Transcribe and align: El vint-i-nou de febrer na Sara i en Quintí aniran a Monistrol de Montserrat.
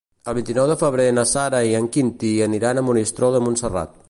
El 0.31 0.35
vint-i-nou 0.37 0.69
de 0.71 0.77
febrer 0.83 1.05
na 1.19 1.27
Sara 1.33 1.61
i 1.73 1.77
en 1.83 1.91
Quintí 1.97 2.35
aniran 2.47 2.81
a 2.83 2.89
Monistrol 2.91 3.39
de 3.41 3.47
Montserrat. 3.49 3.99